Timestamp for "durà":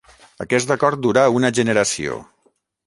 1.05-1.27